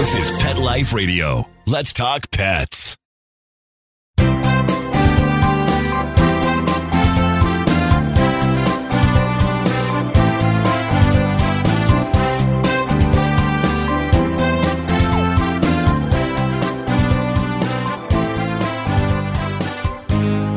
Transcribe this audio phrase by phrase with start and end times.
[0.00, 1.46] This is Pet Life Radio.
[1.66, 2.96] Let's talk pets.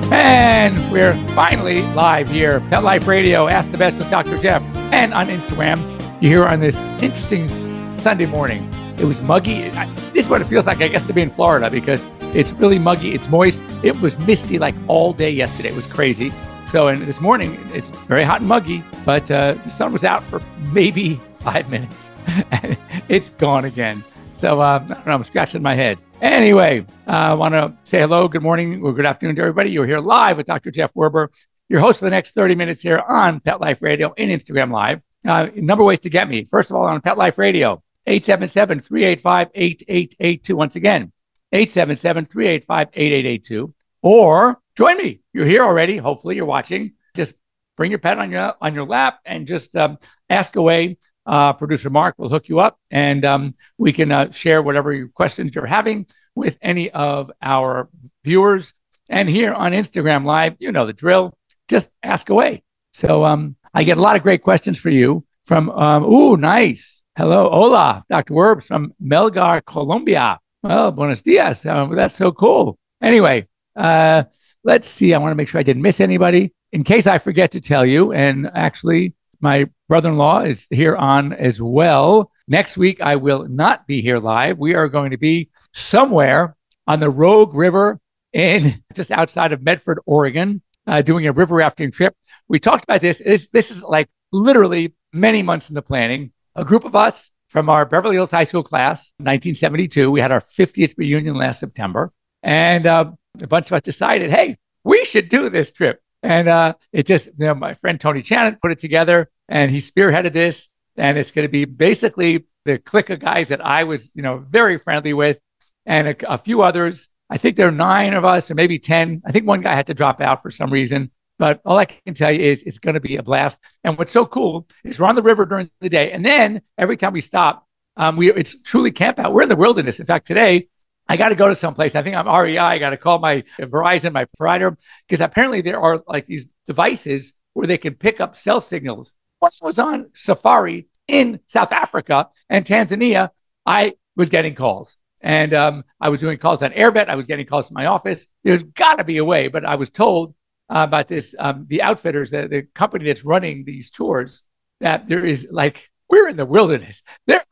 [0.09, 4.37] And we're finally live here, Pet Life Radio, Ask the Vets with Dr.
[4.37, 4.63] Jeff,
[4.93, 5.81] and on Instagram.
[6.21, 7.49] You're here on this interesting
[7.97, 8.72] Sunday morning.
[8.97, 9.65] It was muggy.
[9.71, 12.05] I- This is what it feels like, I guess, to be in Florida because
[12.35, 13.13] it's really muggy.
[13.13, 13.61] It's moist.
[13.83, 15.69] It was misty like all day yesterday.
[15.69, 16.31] It was crazy.
[16.67, 20.23] So, and this morning it's very hot and muggy, but uh, the sun was out
[20.23, 20.41] for
[20.71, 22.11] maybe five minutes,
[22.51, 22.77] and
[23.09, 24.03] it's gone again.
[24.33, 25.11] So um, I.
[25.11, 25.97] I'm scratching my head.
[26.21, 29.69] Anyway, uh, I want to say hello, good morning, or good afternoon to everybody.
[29.71, 30.71] You're here live with Dr.
[30.71, 31.27] Jeff Werber,
[31.69, 35.01] your host for the next 30 minutes here on Pet Life Radio and Instagram Live.
[35.27, 36.45] Uh, number of ways to get me.
[36.45, 40.55] First of all, on Pet Life Radio, 877 385 8882.
[40.55, 41.11] Once again,
[41.51, 43.73] 877 385 8882.
[44.01, 45.21] Or join me.
[45.33, 45.97] You're here already.
[45.97, 46.93] Hopefully, you're watching.
[47.15, 47.35] Just
[47.77, 49.97] bring your pet on your on your lap and just um,
[50.29, 50.97] ask away.
[51.25, 55.55] Uh, Producer Mark will hook you up, and um, we can uh, share whatever questions
[55.55, 57.89] you're having with any of our
[58.25, 58.73] viewers.
[59.09, 61.37] And here on Instagram Live, you know the drill.
[61.69, 62.63] Just ask away.
[62.93, 65.69] So um, I get a lot of great questions for you from.
[65.69, 67.02] Um, ooh, nice.
[67.15, 68.33] Hello, hola, Dr.
[68.33, 70.39] Werbs from Melgar, Colombia.
[70.63, 71.63] Well, buenos dias.
[71.63, 72.79] Uh, that's so cool.
[73.03, 74.23] Anyway, uh,
[74.63, 75.13] let's see.
[75.13, 76.55] I want to make sure I didn't miss anybody.
[76.71, 80.95] In case I forget to tell you, and actually, my brother in law is here
[80.95, 82.31] on as well.
[82.47, 84.57] Next week, I will not be here live.
[84.57, 86.55] We are going to be somewhere
[86.87, 87.99] on the Rogue River
[88.33, 92.15] in just outside of Medford, Oregon, uh, doing a river rafting trip.
[92.47, 93.19] We talked about this.
[93.19, 93.49] this.
[93.49, 96.31] This is like literally many months in the planning.
[96.55, 100.39] A group of us from our Beverly Hills High School class, 1972, we had our
[100.39, 102.11] 50th reunion last September.
[102.43, 106.01] And uh, a bunch of us decided, hey, we should do this trip.
[106.21, 109.79] And uh, it just, you know, my friend Tony Channon put it together and he
[109.79, 110.69] spearheaded this.
[110.95, 114.37] And it's going to be basically the clique of guys that I was, you know,
[114.37, 115.39] very friendly with
[115.85, 117.09] and a, a few others.
[117.29, 119.23] I think there are nine of us or maybe 10.
[119.25, 121.09] I think one guy had to drop out for some reason.
[121.43, 123.59] But all I can tell you is it's going to be a blast.
[123.83, 126.13] And what's so cool is we're on the river during the day.
[126.13, 127.67] And then every time we stop,
[127.97, 129.33] um, we it's truly camp out.
[129.33, 129.99] We're in the wilderness.
[129.99, 130.69] In fact, today,
[131.09, 131.95] I got to go to someplace.
[131.95, 132.57] I think I'm REI.
[132.59, 137.33] I got to call my Verizon, my provider, because apparently there are like these devices
[137.51, 139.13] where they can pick up cell signals.
[139.39, 143.31] When I was on safari in South Africa and Tanzania,
[143.65, 144.95] I was getting calls.
[145.21, 147.09] And um, I was doing calls on Airbet.
[147.09, 148.27] I was getting calls from my office.
[148.45, 150.35] There's got to be a way, but I was told
[150.69, 154.43] uh, about this um, the outfitters, the, the company that's running these tours,
[154.79, 157.03] that there is like we're in the wilderness.
[157.27, 157.43] There's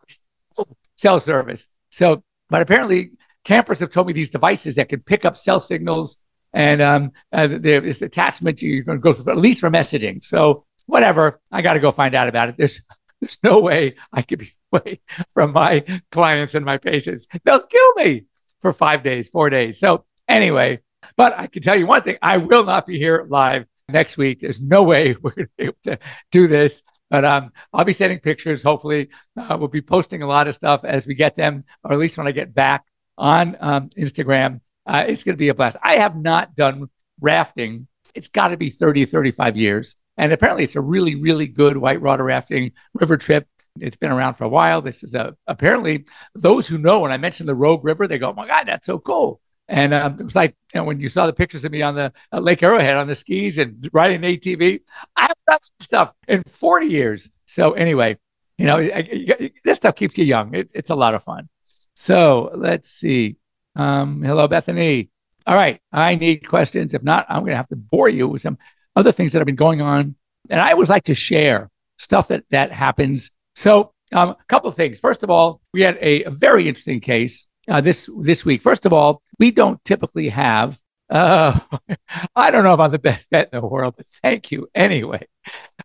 [0.95, 1.67] cell service.
[1.89, 3.11] So, but apparently
[3.43, 6.17] campers have told me these devices that can pick up cell signals
[6.53, 10.23] and um, uh, there is attachment you're going to go through at least for messaging.
[10.23, 12.55] So whatever, I got to go find out about it.
[12.57, 12.81] There's
[13.21, 15.01] there's no way I could be away
[15.33, 17.27] from my clients and my patients.
[17.43, 18.25] They'll kill me
[18.59, 19.79] for five days, four days.
[19.79, 20.79] So anyway,
[21.15, 24.39] but I can tell you one thing: I will not be here live next week.
[24.39, 25.99] There's no way we're going to be able to
[26.31, 26.83] do this.
[27.09, 28.63] But um, I'll be sending pictures.
[28.63, 31.99] Hopefully, uh, we'll be posting a lot of stuff as we get them, or at
[31.99, 32.85] least when I get back
[33.17, 34.61] on um, Instagram.
[34.85, 35.77] Uh, it's going to be a blast.
[35.83, 37.87] I have not done rafting.
[38.15, 39.95] It's got to be 30, 35 years.
[40.17, 43.47] And apparently, it's a really, really good white water rafting river trip.
[43.79, 44.81] It's been around for a while.
[44.81, 48.29] This is a apparently those who know when I mentioned the Rogue River, they go,
[48.29, 49.39] "Oh my God, that's so cool!"
[49.71, 51.95] And um, it was like you know when you saw the pictures of me on
[51.95, 54.81] the uh, Lake Arrowhead on the skis and riding ATV.
[55.15, 57.29] I have done some stuff in 40 years.
[57.45, 58.17] So anyway,
[58.57, 60.53] you know I, I, this stuff keeps you young.
[60.53, 61.47] It, it's a lot of fun.
[61.95, 63.37] So let's see.
[63.77, 65.09] Um, hello, Bethany.
[65.47, 66.93] All right, I need questions.
[66.93, 68.57] If not, I'm going to have to bore you with some
[68.97, 70.15] other things that have been going on.
[70.49, 73.31] And I always like to share stuff that that happens.
[73.55, 74.99] So, um, a couple of things.
[74.99, 78.61] First of all, we had a, a very interesting case uh, this this week.
[78.61, 80.77] First of all, we don't typically have.
[81.09, 81.59] Uh,
[82.35, 85.25] I don't know if I'm the best vet in the world, but thank you anyway.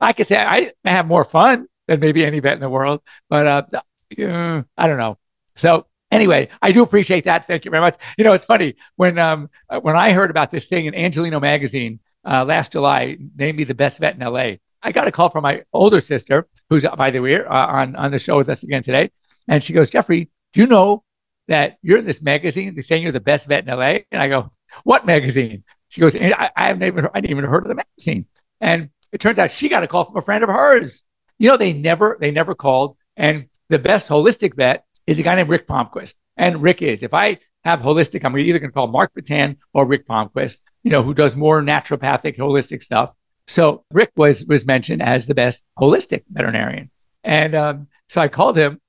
[0.01, 3.01] I could say I have more fun than maybe any vet in the world,
[3.31, 5.19] but uh, uh, I don't know.
[5.55, 7.47] So anyway, I do appreciate that.
[7.47, 7.97] Thank you very much.
[8.19, 9.49] You know, it's funny when um
[9.81, 13.75] when I heard about this thing in Angeleno magazine uh, last July, named me the
[13.75, 14.57] best vet in LA.
[14.83, 18.11] I got a call from my older sister, who's by the way uh, on on
[18.11, 19.11] the show with us again today,
[19.47, 21.05] and she goes, Jeffrey, do you know
[21.49, 22.75] that you're in this magazine?
[22.75, 24.53] They're saying you're the best vet in LA, and I go,
[24.85, 25.65] what magazine?
[25.89, 28.27] She goes, I, I haven't even I didn't even heard of the magazine,
[28.61, 31.03] and it turns out she got a call from a friend of hers.
[31.39, 35.37] You know, they never they never called, and the best holistic vet is a guy
[35.37, 36.15] named Rick Palmquist.
[36.37, 39.87] And Rick is, if I have holistic, I'm either going to call Mark Battan or
[39.87, 43.13] Rick Palmquist, you know, who does more naturopathic, holistic stuff.
[43.47, 46.91] So Rick was was mentioned as the best holistic veterinarian.
[47.25, 48.81] And um, so I called him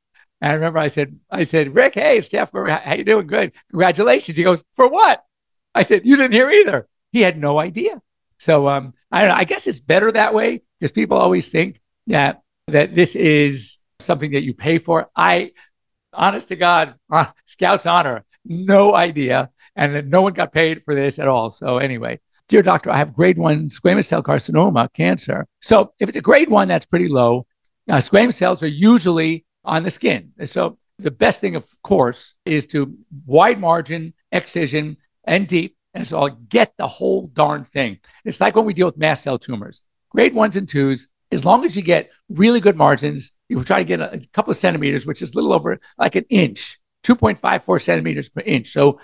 [0.41, 2.51] and I remember I said, I said, Rick, hey, it's Jeff.
[2.51, 3.27] How you doing?
[3.27, 3.53] Good.
[3.71, 4.37] Congratulations.
[4.37, 5.23] He goes, for what?
[5.73, 6.87] I said, you didn't hear either.
[7.11, 8.01] He had no idea.
[8.37, 9.35] So um, I don't know.
[9.35, 14.31] I guess it's better that way because people always think that that this is something
[14.31, 15.09] that you pay for.
[15.15, 15.51] I,
[16.13, 21.17] honest to God, uh, Scouts honor, no idea, and no one got paid for this
[21.17, 21.49] at all.
[21.49, 25.47] So anyway, dear doctor, I have grade one squamous cell carcinoma, cancer.
[25.61, 27.47] So if it's a grade one, that's pretty low.
[27.89, 30.31] Uh, squamous cells are usually on the skin.
[30.45, 35.75] So the best thing, of course, is to wide margin, excision, and deep.
[35.93, 37.99] And so I'll get the whole darn thing.
[38.25, 39.83] It's like when we deal with mast cell tumors.
[40.09, 43.85] Grade ones and twos, as long as you get really good margins, you try to
[43.85, 48.29] get a, couple of centimeters, which is a little over like an inch, 2.54 centimeters
[48.29, 48.69] per inch.
[48.69, 48.99] So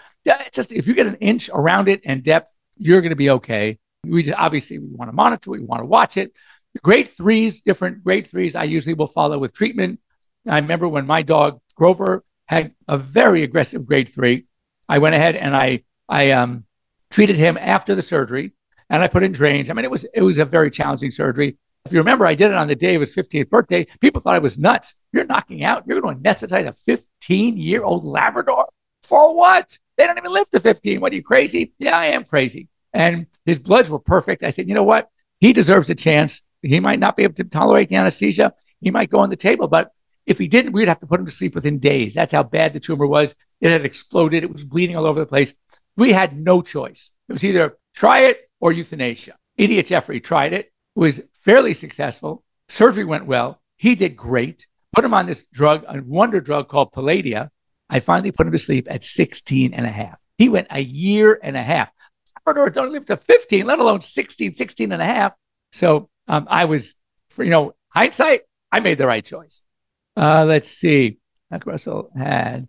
[0.54, 3.80] just if you get an inch around it and depth, you're going to be okay.
[4.06, 6.36] We just, obviously we want to monitor it, we want to watch it.
[6.82, 10.00] Grade threes, different grade threes, I usually will follow with treatment
[10.48, 14.46] I remember when my dog Grover had a very aggressive grade three.
[14.90, 16.66] I went ahead and I I um,
[17.10, 18.54] treated him after the surgery,
[18.90, 19.70] and I put in drains.
[19.70, 21.58] I mean, it was it was a very challenging surgery.
[21.86, 23.86] If you remember, I did it on the day of his 15th birthday.
[24.00, 24.96] People thought I was nuts.
[25.12, 25.84] You're knocking out.
[25.86, 28.68] You're going to anesthetize a 15 year old Labrador
[29.04, 29.78] for what?
[29.98, 31.02] They don't even live to 15.
[31.02, 31.74] What are you crazy?
[31.78, 32.70] Yeah, I am crazy.
[32.94, 34.44] And his bloods were perfect.
[34.44, 35.10] I said, you know what?
[35.40, 36.42] He deserves a chance.
[36.62, 38.54] He might not be able to tolerate the anesthesia.
[38.80, 39.92] He might go on the table, but
[40.26, 42.14] if he didn't, we'd have to put him to sleep within days.
[42.14, 43.36] That's how bad the tumor was.
[43.62, 44.44] It had exploded.
[44.44, 45.54] It was bleeding all over the place.
[45.96, 47.12] We had no choice.
[47.30, 49.36] It was either try it or euthanasia.
[49.58, 52.44] Idiot Jeffrey tried it, was fairly successful.
[52.70, 53.62] Surgery went well.
[53.78, 54.68] He did great.
[54.94, 57.50] Put him on this drug, a wonder drug called Palladia.
[57.90, 60.18] I finally put him to sleep at 16 and a half.
[60.38, 61.90] He went a year and a half.
[62.48, 65.34] Labradors don't live to 15, let alone 16, 16 and a half.
[65.72, 66.96] So um, I was,
[67.30, 68.42] for, you know, hindsight,
[68.72, 69.62] I made the right choice.
[70.16, 71.20] Uh, let's see.
[71.52, 72.68] Jack Russell had,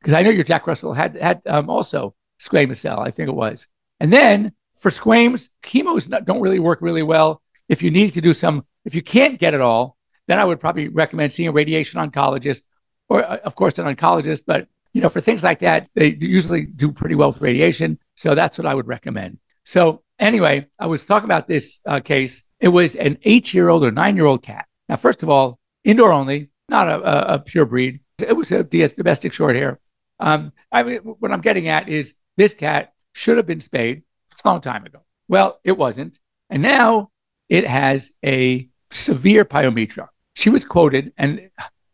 [0.00, 3.34] because I know your Jack Russell had had um, also squamous cell, I think it
[3.34, 3.68] was.
[4.00, 7.42] And then for squames, chemos don't really work really well.
[7.68, 9.96] If you need to do some, if you can't get it all,
[10.28, 12.62] then I would probably recommend seeing a radiation oncologist
[13.08, 14.42] or, uh, of course, an oncologist.
[14.46, 17.98] But you know, for things like that, they usually do pretty well with radiation.
[18.16, 19.38] So that's what I would recommend.
[19.64, 22.44] So anyway, I was talking about this uh, case.
[22.60, 24.66] It was an eight-year-old or nine-year-old cat.
[24.88, 28.00] Now, first of all, indoor only, not a, a, pure breed.
[28.18, 29.78] It was a domestic short hair.
[30.18, 34.02] Um, I mean, what I'm getting at is this cat should have been spayed
[34.44, 35.00] a long time ago.
[35.28, 36.18] Well, it wasn't.
[36.50, 37.10] And now
[37.48, 40.08] it has a severe pyometra.
[40.34, 41.50] She was quoted, and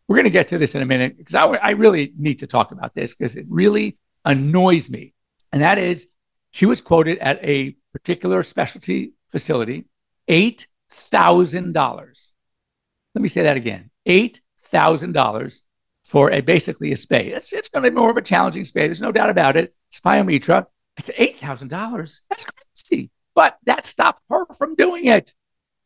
[0.09, 2.47] we're going to get to this in a minute because I, I really need to
[2.47, 5.15] talk about this because it really annoys me.
[5.53, 6.09] And that is,
[6.51, 9.85] she was quoted at a particular specialty facility,
[10.29, 12.33] $8,000.
[13.15, 14.41] Let me say that again eight
[14.73, 15.63] thousand dollars
[16.05, 17.29] for a basically a spay.
[17.29, 18.87] It's, it's going to be more of a challenging spay.
[18.87, 19.75] There's no doubt about it.
[19.91, 20.67] It's pyometra.
[20.97, 22.23] It's eight thousand dollars.
[22.29, 23.11] That's crazy.
[23.35, 25.33] But that stopped her from doing it.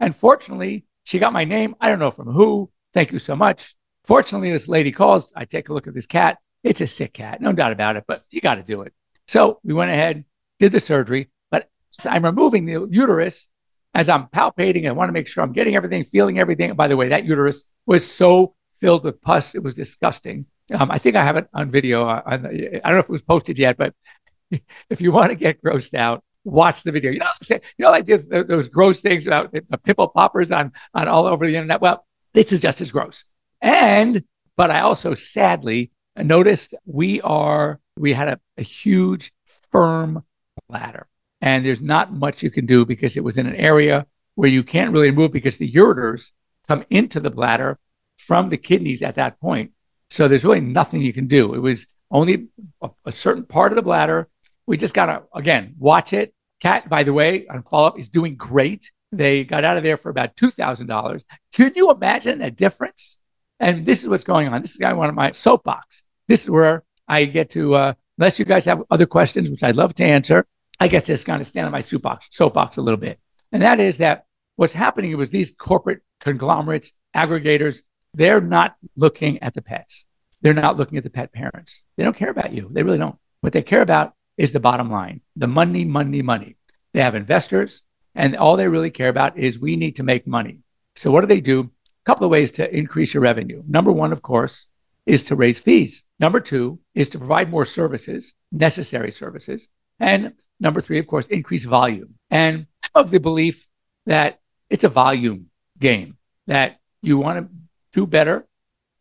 [0.00, 1.76] And fortunately, she got my name.
[1.80, 2.70] I don't know from who.
[2.92, 3.76] Thank you so much.
[4.04, 5.30] Fortunately, this lady calls.
[5.36, 6.38] I take a look at this cat.
[6.64, 8.04] It's a sick cat, no doubt about it.
[8.08, 8.92] But you got to do it.
[9.28, 10.24] So we went ahead,
[10.58, 11.30] did the surgery.
[11.50, 11.68] But
[12.04, 13.46] I'm removing the uterus
[13.94, 14.88] as I'm palpating.
[14.88, 16.74] I want to make sure I'm getting everything, feeling everything.
[16.74, 19.54] By the way, that uterus was so filled with pus.
[19.54, 20.46] It was disgusting.
[20.74, 22.04] Um, I think I have it on video.
[22.04, 23.94] On, I don't know if it was posted yet, but
[24.90, 27.10] if you want to get grossed out, watch the video.
[27.10, 31.26] You know, you know, like those gross things about the pimple poppers on on all
[31.26, 31.80] over the internet.
[31.80, 33.24] Well, this is just as gross.
[33.60, 34.24] And
[34.56, 39.32] but I also sadly noticed we are we had a, a huge
[39.70, 40.24] firm
[40.68, 41.06] bladder,
[41.40, 44.62] and there's not much you can do because it was in an area where you
[44.62, 46.32] can't really move because the ureters
[46.68, 47.78] come into the bladder
[48.26, 49.70] from the kidneys at that point.
[50.10, 51.54] So there's really nothing you can do.
[51.54, 52.48] It was only
[52.82, 54.28] a, a certain part of the bladder.
[54.66, 56.34] We just got to, again, watch it.
[56.60, 58.90] Cat, by the way, on follow up is doing great.
[59.12, 61.24] They got out of there for about $2,000.
[61.52, 63.18] Can you imagine the difference?
[63.60, 64.60] And this is what's going on.
[64.60, 66.04] This is one of my soapbox.
[66.28, 69.76] This is where I get to, uh, unless you guys have other questions, which I'd
[69.76, 70.46] love to answer,
[70.80, 73.20] I get to just kind of stand on my soapbox, soapbox a little bit.
[73.52, 77.82] And that is that what's happening was these corporate conglomerates, aggregators,
[78.16, 80.06] they're not looking at the pets.
[80.40, 81.84] They're not looking at the pet parents.
[81.96, 82.68] They don't care about you.
[82.72, 83.16] They really don't.
[83.42, 86.56] What they care about is the bottom line the money, money, money.
[86.92, 87.82] They have investors,
[88.14, 90.60] and all they really care about is we need to make money.
[90.96, 91.60] So, what do they do?
[91.60, 93.62] A couple of ways to increase your revenue.
[93.68, 94.66] Number one, of course,
[95.04, 96.04] is to raise fees.
[96.18, 99.68] Number two is to provide more services, necessary services.
[100.00, 102.14] And number three, of course, increase volume.
[102.30, 103.68] And of the belief
[104.06, 107.65] that it's a volume game, that you want to
[107.96, 108.46] do better,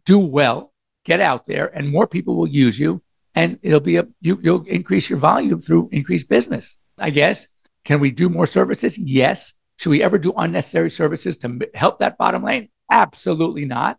[0.05, 0.73] do well,
[1.03, 3.01] get out there, and more people will use you.
[3.35, 6.77] And it'll be a, you, you'll increase your volume through increased business.
[6.97, 7.47] I guess.
[7.83, 8.97] Can we do more services?
[8.97, 9.53] Yes.
[9.77, 12.69] Should we ever do unnecessary services to help that bottom line?
[12.89, 13.97] Absolutely not.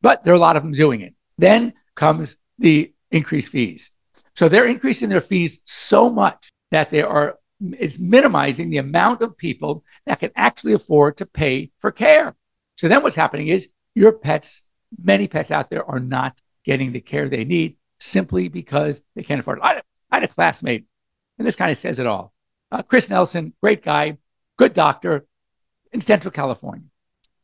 [0.00, 1.14] But there are a lot of them doing it.
[1.36, 3.90] Then comes the increased fees.
[4.36, 9.36] So they're increasing their fees so much that they are it's minimizing the amount of
[9.36, 12.36] people that can actually afford to pay for care.
[12.76, 13.68] So then what's happening is
[13.98, 14.62] your pets,
[15.02, 19.40] many pets out there are not getting the care they need simply because they can't
[19.40, 19.64] afford it.
[19.64, 20.86] I, had a classmate,
[21.36, 22.32] and this kind of says it all.
[22.72, 24.16] Uh, Chris Nelson, great guy,
[24.56, 25.26] good doctor
[25.92, 26.86] in Central California.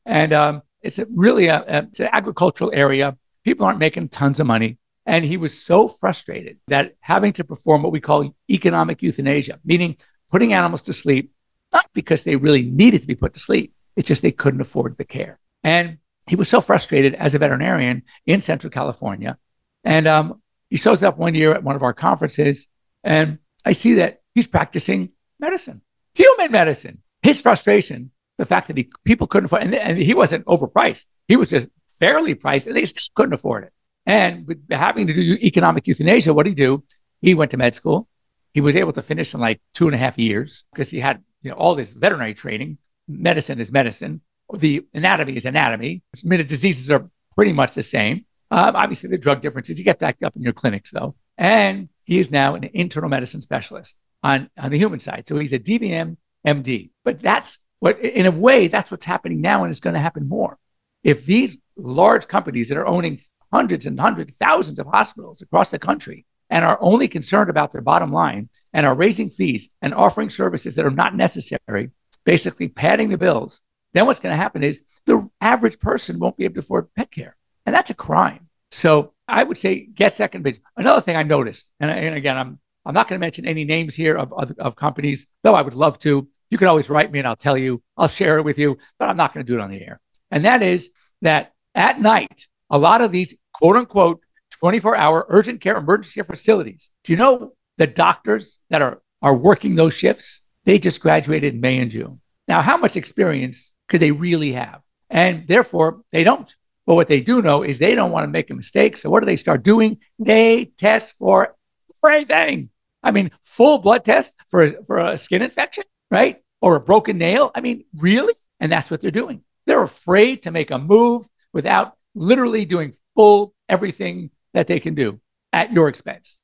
[0.06, 3.18] And um, it's a really a, a, it's an agricultural area.
[3.44, 4.78] People aren't making tons of money.
[5.04, 9.96] And he was so frustrated that having to perform what we call economic euthanasia, meaning
[10.30, 11.32] putting animals to sleep,
[11.72, 14.96] not because they really needed to be put to sleep, it's just they couldn't afford
[14.96, 15.38] the care.
[15.62, 19.38] And he was so frustrated as a veterinarian in Central California.
[19.84, 22.66] And um, he shows up one year at one of our conferences,
[23.02, 25.82] and I see that he's practicing medicine,
[26.14, 27.02] human medicine.
[27.22, 31.04] His frustration, the fact that he people couldn't afford, and, and he wasn't overpriced.
[31.28, 33.72] He was just fairly priced, and they still couldn't afford it.
[34.06, 36.84] And with having to do economic euthanasia, what did he do?
[37.20, 38.08] He went to med school.
[38.52, 41.22] He was able to finish in like two and a half years because he had
[41.42, 42.78] you know all this veterinary training.
[43.06, 44.22] Medicine is medicine.
[44.52, 46.02] The anatomy is anatomy.
[46.22, 48.26] The diseases are pretty much the same.
[48.50, 51.14] Uh, obviously, the drug differences you get back up in your clinics though.
[51.36, 55.24] And he is now an internal medicine specialist on, on the human side.
[55.28, 56.90] So he's a DVM MD.
[57.04, 60.28] But that's what, in a way, that's what's happening now and it's going to happen
[60.28, 60.58] more.
[61.02, 63.20] If these large companies that are owning
[63.52, 67.80] hundreds and hundreds, thousands of hospitals across the country and are only concerned about their
[67.80, 71.90] bottom line and are raising fees and offering services that are not necessary,
[72.24, 73.62] basically padding the bills,
[73.94, 77.10] then what's going to happen is the average person won't be able to afford pet
[77.10, 77.36] care.
[77.64, 78.48] And that's a crime.
[78.70, 80.60] So I would say get second base.
[80.76, 83.94] Another thing I noticed, and, and again, I'm I'm not going to mention any names
[83.94, 86.28] here of, of, of companies, though I would love to.
[86.50, 89.08] You can always write me and I'll tell you, I'll share it with you, but
[89.08, 90.00] I'm not going to do it on the air.
[90.30, 90.90] And that is
[91.22, 94.20] that at night, a lot of these quote unquote
[94.60, 99.34] 24 hour urgent care emergency care facilities, do you know the doctors that are, are
[99.34, 100.42] working those shifts?
[100.64, 102.20] They just graduated in May and June.
[102.46, 104.82] Now, how much experience could they really have?
[105.10, 106.54] And therefore, they don't.
[106.86, 108.96] But what they do know is they don't want to make a mistake.
[108.96, 109.98] So what do they start doing?
[110.18, 111.56] They test for
[112.04, 112.70] everything.
[113.02, 116.42] I mean, full blood test for, for a skin infection, right?
[116.60, 117.50] Or a broken nail.
[117.54, 118.34] I mean, really?
[118.60, 119.42] And that's what they're doing.
[119.66, 125.20] They're afraid to make a move without literally doing full everything that they can do
[125.52, 126.38] at your expense.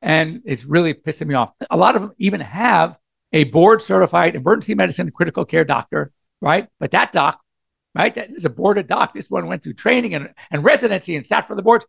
[0.00, 1.52] And it's really pissing me off.
[1.70, 2.96] A lot of them even have
[3.32, 6.68] a board certified emergency medicine critical care doctor, right?
[6.78, 7.40] But that doc,
[7.94, 9.14] right, that is a boarded doc.
[9.14, 11.86] This one went through training and, and residency and sat for the boards.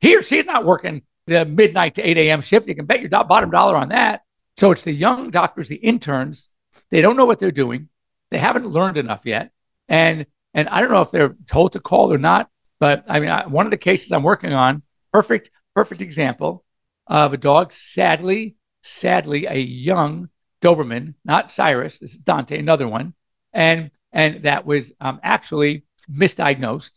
[0.00, 2.40] He or she's not working the midnight to 8 a.m.
[2.40, 2.68] shift.
[2.68, 4.20] You can bet your do- bottom dollar on that.
[4.56, 6.50] So it's the young doctors, the interns.
[6.90, 7.88] They don't know what they're doing.
[8.30, 9.50] They haven't learned enough yet.
[9.88, 12.48] And and I don't know if they're told to call or not.
[12.78, 16.64] But I mean, I, one of the cases I'm working on, perfect, perfect example
[17.06, 17.72] of a dog.
[17.72, 20.30] Sadly, sadly, a young
[20.62, 21.98] Doberman, not Cyrus.
[21.98, 23.14] This is Dante, another one,
[23.56, 26.92] and and that was um, actually misdiagnosed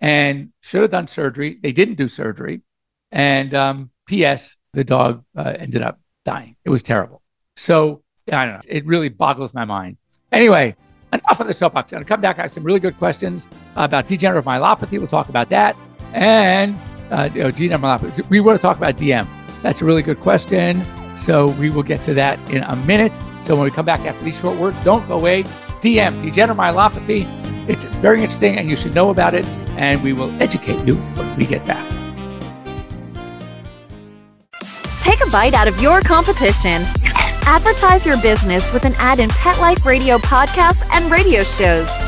[0.00, 1.58] and should have done surgery.
[1.62, 2.62] They didn't do surgery,
[3.12, 4.56] and um, P.S.
[4.72, 6.56] The dog uh, ended up dying.
[6.64, 7.22] It was terrible.
[7.56, 8.60] So I don't know.
[8.68, 9.98] It really boggles my mind.
[10.32, 10.76] Anyway,
[11.12, 11.92] enough of the soapbox.
[11.92, 12.38] I'm to come back.
[12.38, 14.98] I have some really good questions about degenerative myelopathy.
[14.98, 15.76] We'll talk about that.
[16.12, 16.78] And
[17.10, 18.28] uh, you know, degenerative myelopathy.
[18.30, 19.26] We want to talk about DM.
[19.62, 20.82] That's a really good question.
[21.20, 23.14] So we will get to that in a minute.
[23.42, 25.44] So when we come back after these short words, don't go away.
[25.80, 27.26] DM, degenerative myelopathy.
[27.68, 29.46] It's very interesting and you should know about it.
[29.76, 31.84] And we will educate you when we get back.
[35.00, 36.82] Take a bite out of your competition.
[37.46, 42.07] Advertise your business with an ad in Pet Life Radio podcasts and radio shows.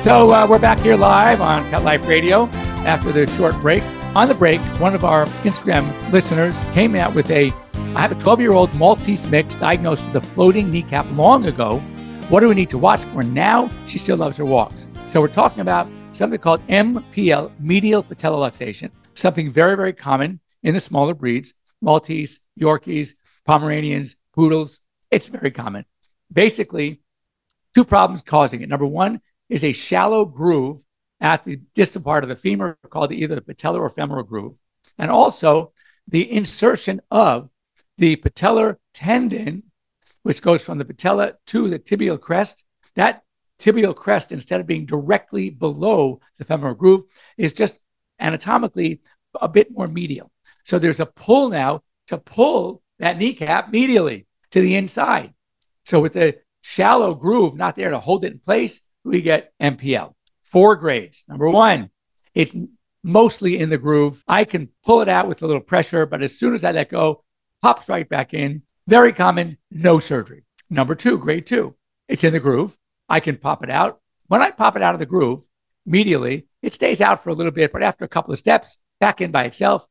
[0.00, 2.46] So uh, we're back here live on Pet Life Radio
[2.86, 3.82] after the short break.
[4.14, 7.50] On the break, one of our Instagram listeners came out with a
[7.96, 11.80] I have a 12 year old Maltese mix diagnosed with a floating kneecap long ago.
[12.28, 13.68] What do we need to watch for now?
[13.88, 14.86] She still loves her walks.
[15.08, 20.74] So we're talking about something called MPL, medial patella luxation, something very, very common in
[20.74, 23.14] the smaller breeds, Maltese, Yorkies,
[23.44, 24.78] Pomeranians, Poodles.
[25.10, 25.86] It's very common.
[26.32, 27.00] Basically,
[27.74, 28.68] two problems causing it.
[28.68, 30.80] Number one is a shallow groove
[31.20, 34.56] at the distal part of the femur called either the patellar or femoral groove.
[34.98, 35.72] And also
[36.06, 37.48] the insertion of
[37.96, 39.64] the patellar tendon,
[40.22, 42.64] which goes from the patella to the tibial crest.
[42.94, 43.22] That
[43.58, 47.04] tibial crest, instead of being directly below the femoral groove,
[47.36, 47.80] is just
[48.20, 49.00] anatomically
[49.40, 50.30] a bit more medial.
[50.64, 55.34] So there's a pull now to pull that kneecap medially to the inside.
[55.84, 60.14] So with the shallow groove not there to hold it in place, we get MPL.
[60.42, 61.24] Four grades.
[61.28, 61.90] Number one,
[62.34, 62.54] it's
[63.02, 64.22] mostly in the groove.
[64.28, 66.90] I can pull it out with a little pressure, but as soon as I let
[66.90, 67.24] go,
[67.62, 68.62] pops right back in.
[68.86, 70.44] Very common, no surgery.
[70.70, 71.74] Number two, grade two,
[72.08, 72.76] it's in the groove.
[73.08, 74.00] I can pop it out.
[74.26, 75.46] When I pop it out of the groove,
[75.88, 79.20] medially, it stays out for a little bit, but after a couple of steps, back
[79.20, 79.86] in by itself.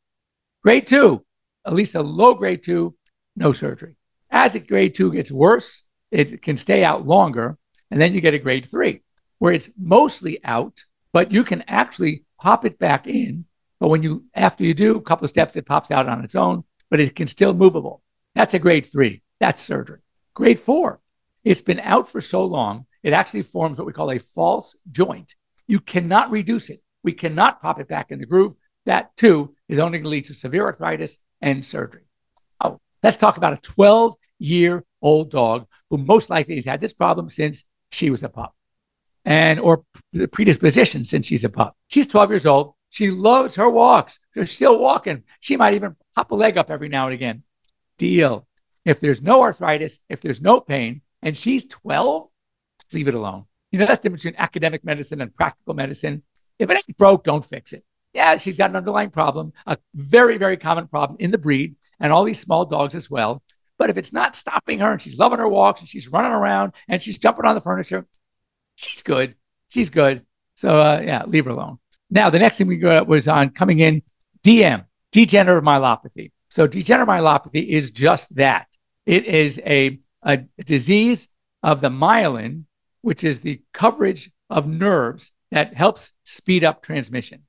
[0.63, 1.25] Grade two,
[1.65, 2.95] at least a low grade two,
[3.35, 3.95] no surgery.
[4.29, 7.57] As a grade two gets worse, it can stay out longer.
[7.89, 9.01] And then you get a grade three,
[9.39, 13.45] where it's mostly out, but you can actually pop it back in.
[13.79, 16.35] But when you, after you do a couple of steps, it pops out on its
[16.35, 18.01] own, but it can still movable.
[18.35, 19.21] That's a grade three.
[19.39, 19.99] That's surgery.
[20.33, 20.99] Grade four,
[21.43, 25.35] it's been out for so long, it actually forms what we call a false joint.
[25.67, 26.81] You cannot reduce it.
[27.03, 28.53] We cannot pop it back in the groove.
[28.85, 32.03] That too is only going to lead to severe arthritis and surgery.
[32.61, 36.93] Oh, let's talk about a 12 year old dog who most likely has had this
[36.93, 38.56] problem since she was a pup
[39.27, 39.83] and or
[40.31, 41.75] predisposition since she's a pup.
[41.89, 42.75] She's 12 years old.
[42.89, 44.19] She loves her walks.
[44.33, 45.23] She's still walking.
[45.41, 47.43] She might even hop a leg up every now and again.
[47.97, 48.47] Deal.
[48.85, 52.29] If there's no arthritis, if there's no pain, and she's 12,
[52.93, 53.43] leave it alone.
[53.73, 56.23] You know, that's the difference between academic medicine and practical medicine.
[56.57, 57.83] If it ain't broke, don't fix it.
[58.13, 62.13] Yeah, she's got an underlying problem, a very, very common problem in the breed and
[62.13, 63.43] all these small dogs as well.
[63.77, 66.71] But if it's not stopping her and she's loving her walks and she's running around
[66.87, 68.07] and she's jumping on the furniture,
[68.77, 69.35] she's good.
[69.67, 70.25] She's good.
[70.55, 71.79] So uh, yeah, leave her alone.
[72.09, 74.01] Now the next thing we got was on coming in
[74.43, 76.31] DM, degenerative myelopathy.
[76.49, 78.67] So degenerative myelopathy is just that.
[79.05, 81.27] It is a, a disease
[81.63, 82.63] of the myelin,
[83.01, 87.43] which is the coverage of nerves that helps speed up transmission.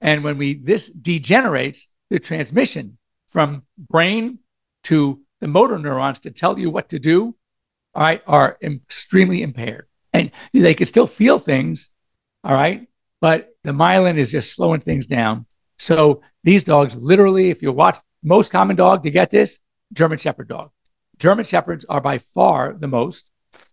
[0.00, 4.40] And when we this degenerates, the transmission from brain
[4.84, 7.36] to the motor neurons to tell you what to do,
[7.94, 9.86] all right, are extremely impaired.
[10.12, 11.90] And they can still feel things,
[12.42, 12.88] all right,
[13.20, 15.46] but the myelin is just slowing things down.
[15.78, 19.60] So these dogs, literally, if you watch most common dog to get this,
[19.92, 20.70] German Shepherd dog.
[21.18, 23.30] German Shepherds are by far the most.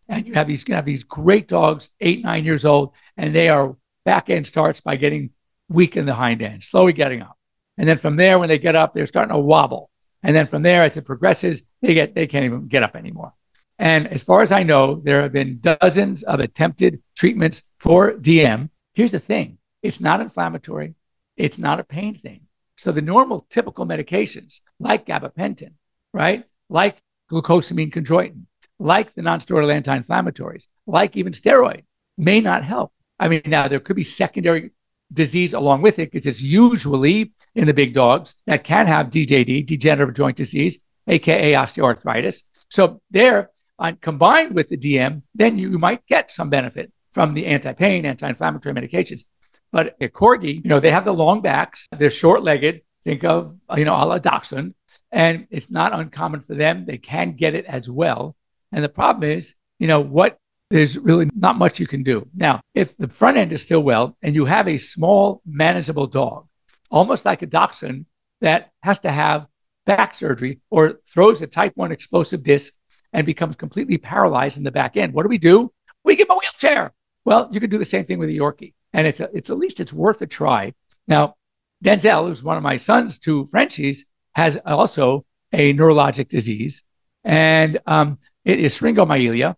[0.09, 3.49] And you have these, you have these great dogs, eight, nine years old, and they
[3.49, 5.31] are back end starts by getting
[5.69, 7.37] weak in the hind end, slowly getting up.
[7.77, 9.89] And then from there, when they get up, they're starting to wobble.
[10.23, 13.33] And then from there, as it progresses, they get they can't even get up anymore.
[13.79, 18.69] And as far as I know, there have been dozens of attempted treatments for DM.
[18.93, 20.95] Here's the thing: it's not inflammatory,
[21.35, 22.41] it's not a pain thing.
[22.75, 25.73] So the normal, typical medications like gabapentin,
[26.13, 26.97] right, like
[27.31, 28.43] glucosamine chondroitin,
[28.79, 31.83] like the non-steroidal anti-inflammatories, like even steroid,
[32.17, 32.91] may not help.
[33.19, 34.71] I mean, now there could be secondary
[35.11, 39.65] disease along with it because it's usually in the big dogs that can have DJD,
[39.65, 42.43] degenerative joint disease, aka osteoarthritis.
[42.69, 47.45] So there, uh, combined with the DM, then you might get some benefit from the
[47.45, 49.25] anti-pain, anti-inflammatory medications.
[49.71, 52.81] But a corgi, you know, they have the long backs, they're short-legged.
[53.03, 54.73] Think of you know a la dachshund,
[55.11, 56.85] and it's not uncommon for them.
[56.85, 58.35] They can get it as well.
[58.73, 62.27] And the problem is, you know, what there's really not much you can do.
[62.35, 66.47] Now, if the front end is still well and you have a small, manageable dog,
[66.91, 68.05] almost like a dachshund
[68.41, 69.47] that has to have
[69.85, 72.73] back surgery or throws a type 1 explosive disc
[73.13, 75.71] and becomes completely paralyzed in the back end, what do we do?
[76.03, 76.93] We give him a wheelchair.
[77.25, 78.73] Well, you can do the same thing with a Yorkie.
[78.93, 80.73] And it's, a, it's at least it's worth a try.
[81.07, 81.35] Now,
[81.83, 86.83] Denzel, who's one of my sons, two Frenchies, has also a neurologic disease,
[87.23, 89.55] and um, it is syringomyelia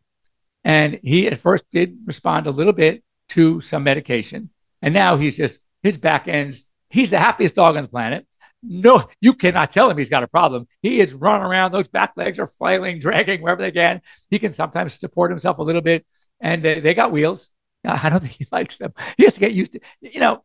[0.63, 4.49] And he at first did respond a little bit to some medication.
[4.81, 8.25] And now he's just, his back ends, he's the happiest dog on the planet.
[8.61, 10.67] No, you cannot tell him he's got a problem.
[10.81, 11.71] He is running around.
[11.71, 14.01] Those back legs are flailing, dragging wherever they can.
[14.29, 16.05] He can sometimes support himself a little bit.
[16.41, 17.49] And uh, they got wheels.
[17.85, 18.93] I don't think he likes them.
[19.17, 20.43] He has to get used to, you know,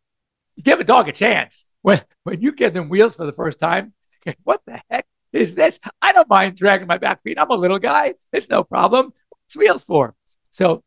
[0.63, 1.65] give a dog a chance.
[1.83, 3.93] When, when you give them wheels for the first time,
[4.45, 5.81] what the heck is this?
[6.01, 7.39] I don't mind dragging my back feet.
[7.39, 8.15] I'm a little guy.
[8.33, 9.13] It's no problem.
[9.29, 10.15] What's wheels for?
[10.51, 10.83] So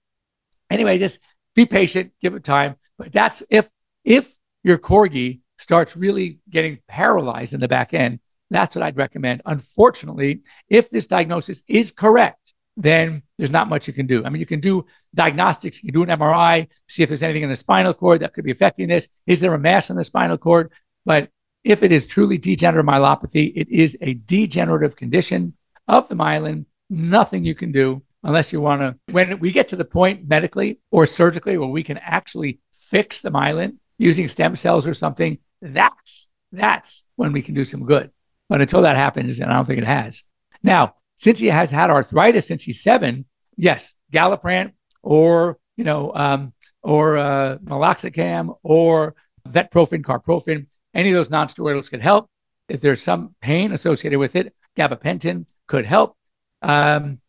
[0.69, 1.19] anyway, just
[1.55, 2.77] be patient, give it time.
[2.97, 3.69] But that's if
[4.03, 9.41] if your corgi starts really getting paralyzed in the back end, that's what I'd recommend.
[9.45, 14.23] Unfortunately, if this diagnosis is correct, then there's not much you can do.
[14.23, 17.43] I mean, you can do diagnostics, you can do an MRI, see if there's anything
[17.43, 19.07] in the spinal cord that could be affecting this.
[19.25, 20.71] Is there a mass in the spinal cord?
[21.05, 21.29] But
[21.63, 25.53] if it is truly degenerative myelopathy, it is a degenerative condition
[25.87, 26.65] of the myelin.
[26.89, 28.95] Nothing you can do unless you want to.
[29.11, 33.31] When we get to the point medically or surgically where we can actually fix the
[33.31, 38.11] myelin using stem cells or something, that's that's when we can do some good.
[38.49, 40.23] But until that happens, and I don't think it has.
[40.63, 44.71] Now, since he has had arthritis since he's seven, yes, Galliprant
[45.03, 49.15] or you know, um, or uh, meloxicam or
[49.47, 52.29] vetprofen, carprofen any of those nonsteroidals could help.
[52.67, 56.15] If there's some pain associated with it, gabapentin could help.
[56.61, 57.19] Um,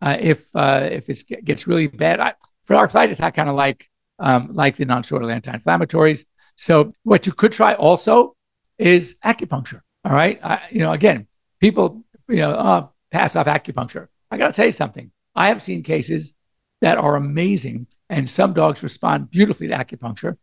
[0.00, 3.88] uh, if uh, if it gets really bad, I, for arthritis, I kind of like
[4.18, 6.24] um, like the nonsteroidal anti-inflammatories.
[6.56, 8.34] So what you could try also
[8.78, 9.80] is acupuncture.
[10.04, 11.26] All right, I, you know, again,
[11.60, 14.08] people you know uh, pass off acupuncture.
[14.30, 15.10] I got to tell you something.
[15.34, 16.34] I have seen cases
[16.80, 20.36] that are amazing, and some dogs respond beautifully to acupuncture.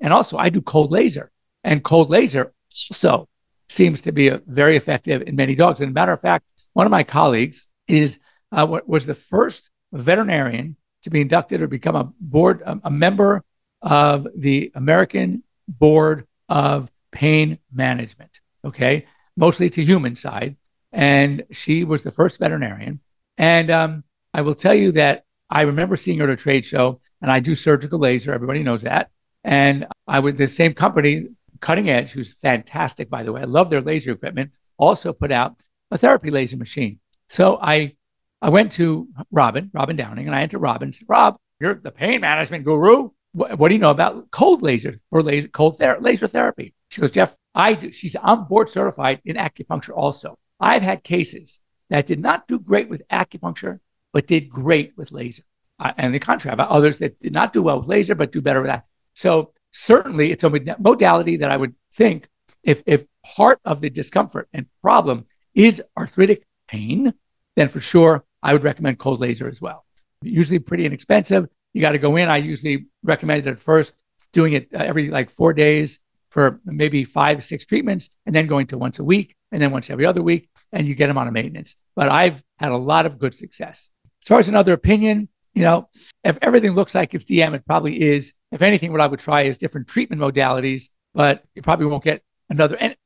[0.00, 1.30] And also, I do cold laser.
[1.64, 2.52] And cold laser
[2.90, 3.28] also
[3.68, 5.80] seems to be a, very effective in many dogs.
[5.80, 8.20] And matter of fact, one of my colleagues is
[8.52, 13.44] uh, was the first veterinarian to be inducted or become a board a, a member
[13.82, 18.40] of the American Board of Pain Management.
[18.64, 20.56] Okay, mostly to human side,
[20.92, 23.00] and she was the first veterinarian.
[23.36, 24.04] And um,
[24.34, 27.40] I will tell you that I remember seeing her at a trade show, and I
[27.40, 28.32] do surgical laser.
[28.32, 29.10] Everybody knows that.
[29.44, 31.28] And I was the same company
[31.60, 33.40] Cutting Edge, who's fantastic, by the way.
[33.40, 34.52] I love their laser equipment.
[34.76, 35.56] Also put out
[35.90, 37.00] a therapy laser machine.
[37.28, 37.96] So I
[38.40, 41.90] I went to Robin, Robin Downing, and I to Robin and said, Rob, you're the
[41.90, 43.10] pain management guru.
[43.32, 46.74] What, do you know about cold laser or laser cold ther- laser therapy?
[46.88, 47.92] She goes, Jeff, I do.
[47.92, 50.38] She's on board certified in acupuncture also.
[50.58, 51.60] I've had cases
[51.90, 53.80] that did not do great with acupuncture,
[54.12, 55.42] but did great with laser.
[55.78, 58.40] Uh, and the contrary, I've others that did not do well with laser, but do
[58.40, 58.86] better with that.
[59.14, 62.28] So certainly it's a modality that I would think
[62.62, 63.04] if, if
[63.36, 67.14] part of the discomfort and problem is arthritic pain,
[67.56, 69.84] then for sure I would recommend cold laser as well.
[70.22, 71.48] Usually pretty inexpensive.
[71.78, 72.28] You got to go in.
[72.28, 73.94] I usually recommend it at first,
[74.32, 78.66] doing it uh, every like four days for maybe five, six treatments, and then going
[78.66, 81.28] to once a week and then once every other week, and you get them on
[81.28, 81.76] a maintenance.
[81.94, 83.90] But I've had a lot of good success.
[84.24, 85.88] As far as another opinion, you know,
[86.24, 88.34] if everything looks like it's DM, it probably is.
[88.50, 92.24] If anything, what I would try is different treatment modalities, but you probably won't get
[92.50, 92.76] another.
[92.76, 92.96] And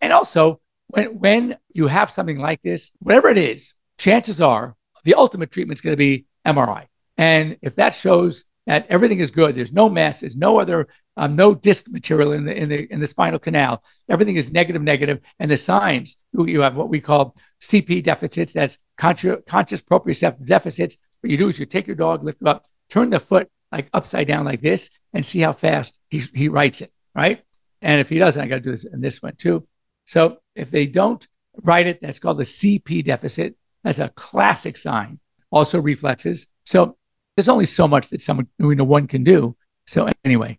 [0.00, 5.14] and also, when when you have something like this, whatever it is, chances are the
[5.14, 6.86] ultimate treatment is going to be MRI.
[7.18, 11.36] And if that shows that everything is good, there's no mass, there's no other, um,
[11.36, 15.20] no disc material in the in the in the spinal canal, everything is negative, negative,
[15.38, 20.98] and the signs you have what we call CP deficits, that's conscious, conscious proprioceptive deficits,
[21.20, 23.88] what you do is you take your dog, lift him up, turn the foot like
[23.92, 27.42] upside down like this, and see how fast he, he rights it, right?
[27.82, 29.66] And if he doesn't, I got to do this in this one too.
[30.04, 31.26] So if they don't
[31.62, 33.56] right it, that's called the CP deficit.
[33.82, 35.18] That's a classic sign.
[35.50, 36.46] Also reflexes.
[36.64, 36.96] So
[37.36, 39.56] there's only so much that someone you know one can do.
[39.86, 40.58] So anyway,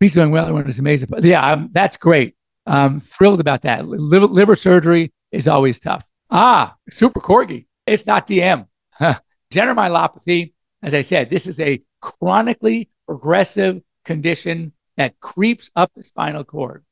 [0.00, 0.44] he's doing well.
[0.44, 1.08] Everyone is amazing.
[1.10, 2.36] But yeah, um, that's great.
[2.66, 3.86] I'm thrilled about that.
[3.86, 6.06] Liver, liver surgery is always tough.
[6.30, 7.66] Ah, super corgi.
[7.86, 8.66] It's not DM.
[9.50, 16.04] Degenerative myelopathy, as I said, this is a chronically progressive condition that creeps up the
[16.04, 16.84] spinal cord.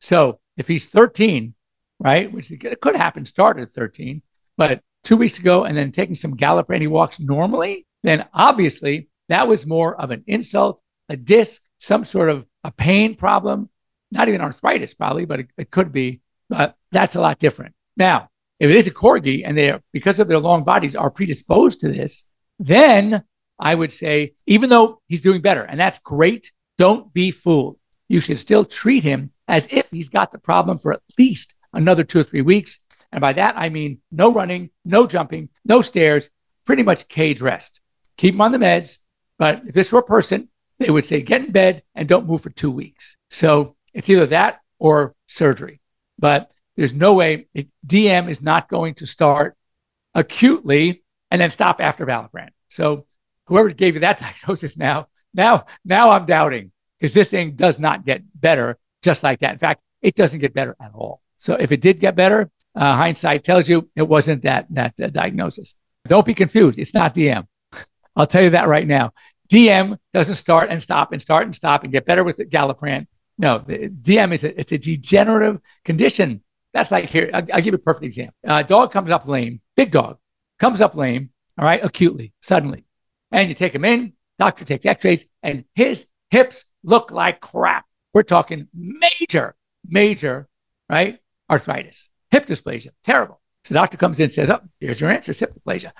[0.00, 1.54] So if he's 13,
[1.98, 4.22] right, which it could happen, start at 13,
[4.56, 9.48] but two weeks ago and then taking some Galliprant, he walks normally, then obviously that
[9.48, 13.68] was more of an insult, a disc, some sort of a pain problem,
[14.12, 16.20] not even arthritis probably, but it, it could be.
[16.48, 17.74] But that's a lot different.
[17.96, 21.10] Now, if it is a corgi and they are, because of their long bodies, are
[21.10, 22.24] predisposed to this,
[22.60, 23.24] then
[23.58, 27.76] I would say, even though he's doing better, and that's great, don't be fooled.
[28.08, 32.04] You should still treat him as if he's got the problem for at least another
[32.04, 32.78] two or three weeks.
[33.10, 36.30] And by that, I mean no running, no jumping, no stairs,
[36.64, 37.80] pretty much cage rest.
[38.16, 38.98] Keep them on the meds.
[39.38, 40.48] But if this were a person,
[40.78, 43.16] they would say get in bed and don't move for two weeks.
[43.30, 45.80] So it's either that or surgery.
[46.18, 49.56] But there's no way it, DM is not going to start
[50.14, 52.50] acutely and then stop after Galliprant.
[52.68, 53.06] So
[53.46, 58.04] whoever gave you that diagnosis now, now, now I'm doubting because this thing does not
[58.04, 59.52] get better just like that.
[59.52, 61.20] In fact, it doesn't get better at all.
[61.38, 65.08] So if it did get better, uh, hindsight tells you it wasn't that that uh,
[65.08, 65.74] diagnosis.
[66.06, 66.78] Don't be confused.
[66.78, 67.46] It's not DM.
[68.16, 69.12] I'll tell you that right now.
[69.48, 73.06] DM doesn't start and stop and start and stop and get better with Galliprant.
[73.38, 76.42] No, DM is a, it's a degenerative condition.
[76.72, 77.30] That's like here.
[77.32, 78.34] I'll, I'll give you a perfect example.
[78.46, 80.18] Uh, dog comes up lame, big dog
[80.58, 81.30] comes up lame.
[81.58, 82.84] All right, acutely, suddenly,
[83.30, 84.12] and you take him in.
[84.38, 87.86] Doctor takes X-rays, and his hips look like crap.
[88.12, 89.54] We're talking major,
[89.86, 90.48] major,
[90.90, 91.18] right?
[91.50, 93.40] Arthritis, hip dysplasia, terrible.
[93.64, 95.92] So doctor comes in and says, "Oh, here's your answer: hip dysplasia."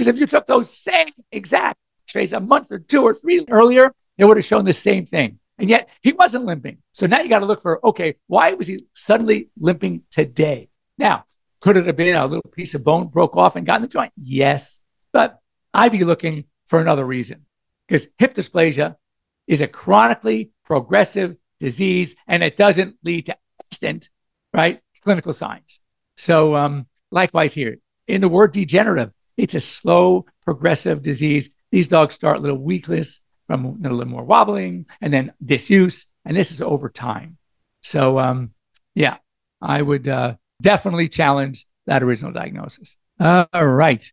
[0.00, 3.92] Because if you took those same exact X-rays a month or two or three earlier,
[4.16, 5.38] it would have shown the same thing.
[5.58, 6.78] And yet he wasn't limping.
[6.92, 10.70] So now you got to look for, okay, why was he suddenly limping today?
[10.96, 11.26] Now,
[11.60, 13.88] could it have been a little piece of bone broke off and got in the
[13.88, 14.10] joint?
[14.16, 14.80] Yes.
[15.12, 15.38] But
[15.74, 17.44] I'd be looking for another reason
[17.86, 18.96] because hip dysplasia
[19.46, 23.36] is a chronically progressive disease and it doesn't lead to
[23.70, 24.08] instant,
[24.54, 24.80] right?
[25.04, 25.80] Clinical signs.
[26.16, 27.76] So, um, likewise here,
[28.08, 31.50] in the word degenerative, it's a slow, progressive disease.
[31.70, 36.06] These dogs start a little weakness from a little more wobbling and then disuse.
[36.24, 37.38] And this is over time.
[37.82, 38.50] So, um,
[38.94, 39.16] yeah,
[39.60, 42.96] I would uh, definitely challenge that original diagnosis.
[43.18, 44.10] all right.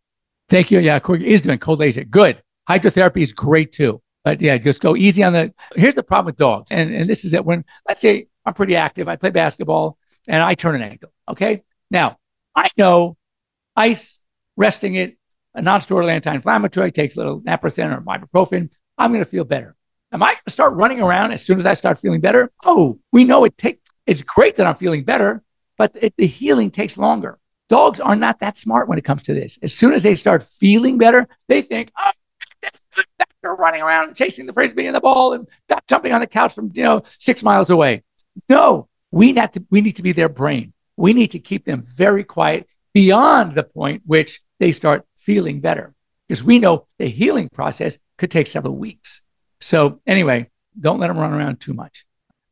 [0.50, 0.80] Thank you.
[0.80, 2.06] Yeah, Corey is doing cold laser.
[2.06, 2.42] Good.
[2.70, 4.02] Hydrotherapy is great too.
[4.24, 5.54] But yeah, just go easy on the.
[5.76, 6.72] Here's the problem with dogs.
[6.72, 10.42] And, and this is that When, let's say I'm pretty active, I play basketball and
[10.42, 11.12] I turn an ankle.
[11.30, 11.64] Okay.
[11.92, 12.18] Now,
[12.56, 13.18] I know
[13.76, 14.20] ice,
[14.58, 15.18] resting it,
[15.54, 18.70] a non-steroidal anti-inflammatory, takes a little naproxen or ibuprofen.
[18.98, 19.76] I'm going to feel better.
[20.12, 22.52] Am I going to start running around as soon as I start feeling better?
[22.66, 23.90] Oh, we know it takes.
[24.06, 25.44] It's great that I'm feeling better,
[25.78, 27.40] but it, the healing takes longer.
[27.70, 29.60] Dogs are not that smart when it comes to this.
[29.62, 32.12] As soon as they start feeling better, they think, oh,
[33.42, 35.48] they're running around and chasing the frisbee and the ball and
[35.88, 38.04] jumping on the couch from you know six miles away.
[38.50, 40.74] No, we need to we need to be their brain.
[40.96, 45.94] We need to keep them very quiet beyond the point which they start feeling better
[46.28, 49.22] because we know the healing process could take several weeks.
[49.62, 52.06] So anyway, don't let them run around too much.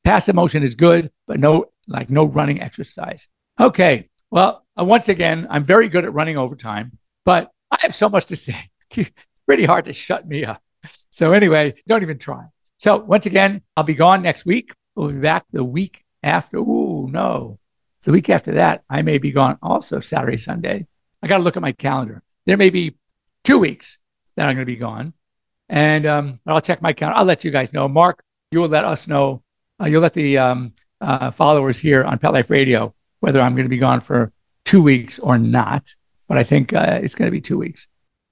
[0.03, 3.27] Passive motion is good, but no like no running exercise.
[3.59, 4.09] Okay.
[4.31, 8.09] Well, uh, once again, I'm very good at running over time, but I have so
[8.09, 8.69] much to say.
[8.91, 9.11] it's
[9.45, 10.61] pretty hard to shut me up.
[11.09, 12.45] So anyway, don't even try.
[12.79, 14.73] So once again, I'll be gone next week.
[14.95, 16.57] We'll be back the week after.
[16.57, 17.59] Ooh, no.
[18.03, 20.87] The week after that, I may be gone also Saturday, Sunday.
[21.25, 22.21] I got to look at my calendar.
[22.45, 22.97] There may be
[23.43, 23.97] two weeks
[24.35, 25.13] that I'm going to be gone.
[25.67, 27.17] And um, I'll check my calendar.
[27.17, 27.87] I'll let you guys know.
[27.87, 29.41] Mark, you will let us know.
[29.81, 33.65] Uh, you'll let the um, uh, followers here on Pet Life Radio whether I'm going
[33.65, 34.31] to be gone for
[34.65, 35.95] two weeks or not.
[36.27, 37.87] But I think uh, it's going to be two weeks.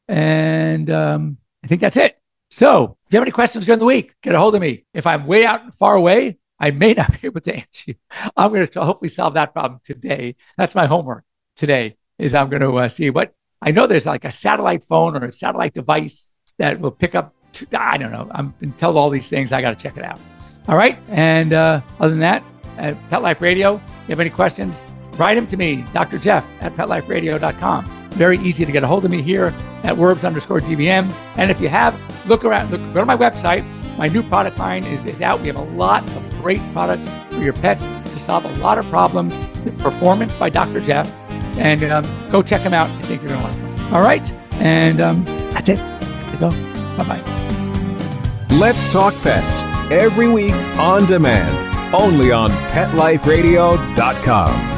[0.08, 2.19] And um, I think that's it.
[2.51, 4.86] So if you have any questions during the week, get a hold of me.
[4.93, 7.95] If I'm way out and far away, I may not be able to answer you.
[8.38, 10.36] I'm going to hopefully solve that problem today.
[10.58, 11.23] That's my homework
[11.56, 15.15] today is I'm going to uh, see what I know there's like a satellite phone
[15.15, 17.34] or a satellite device that will pick up.
[17.71, 18.30] I don't know.
[18.32, 19.54] I'm told all these things.
[19.54, 20.19] I got to check it out.
[20.67, 20.97] All right.
[21.10, 22.43] And uh, other than that,
[22.78, 24.82] at Pet Life Radio, if you have any questions,
[25.17, 26.17] write them to me, Dr.
[26.17, 27.86] Jeff at PetLifeRadio.com.
[28.12, 29.47] Very easy to get a hold of me here
[29.84, 31.13] at Werbs underscore DVM.
[31.38, 33.65] And if you have, look around, look, go to my website.
[33.97, 35.39] My new product line is, is out.
[35.41, 38.86] We have a lot of great products for your pets to solve a lot of
[38.88, 39.38] problems.
[39.63, 40.82] The Performance by Dr.
[40.82, 41.08] Jeff.
[41.57, 42.89] And um, go check them out.
[42.89, 43.93] I think you're going to like them.
[43.93, 44.31] All right.
[44.53, 45.77] And um, that's it.
[45.77, 46.49] To go.
[46.97, 47.21] Bye bye.
[48.51, 49.61] Let's talk pets
[49.91, 54.72] every week on demand, only on PetLifeRadio.com.